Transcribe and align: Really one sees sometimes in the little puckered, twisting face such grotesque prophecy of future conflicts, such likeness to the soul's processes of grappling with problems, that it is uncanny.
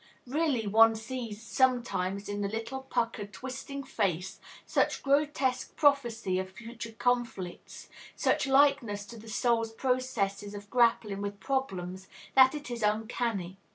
Really 0.25 0.65
one 0.65 0.95
sees 0.95 1.43
sometimes 1.43 2.27
in 2.27 2.41
the 2.41 2.47
little 2.47 2.79
puckered, 2.81 3.31
twisting 3.31 3.83
face 3.83 4.39
such 4.65 5.03
grotesque 5.03 5.75
prophecy 5.75 6.39
of 6.39 6.49
future 6.49 6.93
conflicts, 6.93 7.87
such 8.15 8.47
likeness 8.47 9.05
to 9.05 9.17
the 9.19 9.29
soul's 9.29 9.71
processes 9.71 10.55
of 10.55 10.71
grappling 10.71 11.21
with 11.21 11.39
problems, 11.39 12.07
that 12.33 12.55
it 12.55 12.71
is 12.71 12.81
uncanny. 12.81 13.59